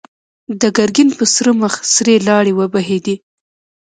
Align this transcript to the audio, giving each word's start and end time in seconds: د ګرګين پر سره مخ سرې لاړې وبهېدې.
د 0.61 0.63
ګرګين 0.77 1.09
پر 1.17 1.25
سره 1.35 1.51
مخ 1.61 1.73
سرې 1.93 2.15
لاړې 2.27 2.53
وبهېدې. 2.55 3.15